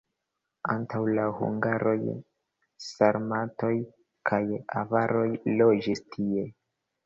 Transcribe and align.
Antaŭ 0.75 1.01
la 1.19 1.25
hungaroj 1.41 1.93
sarmatoj 2.87 3.71
kaj 4.33 4.43
avaroj 4.83 5.31
loĝis 5.63 6.07
tie. 6.13 6.51